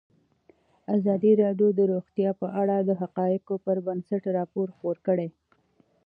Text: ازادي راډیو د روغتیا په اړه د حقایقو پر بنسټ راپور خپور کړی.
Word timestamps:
ازادي 0.97 1.31
راډیو 1.43 1.69
د 1.75 1.79
روغتیا 1.91 2.29
په 2.41 2.47
اړه 2.61 2.75
د 2.79 2.89
حقایقو 3.01 3.55
پر 3.65 3.77
بنسټ 3.85 4.23
راپور 4.37 4.67
خپور 4.75 4.97
کړی. 5.07 5.27